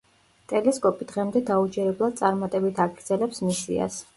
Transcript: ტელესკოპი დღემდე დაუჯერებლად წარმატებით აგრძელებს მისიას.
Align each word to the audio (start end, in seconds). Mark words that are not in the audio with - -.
ტელესკოპი 0.53 1.07
დღემდე 1.11 1.43
დაუჯერებლად 1.49 2.17
წარმატებით 2.23 2.83
აგრძელებს 2.87 3.45
მისიას. 3.51 4.03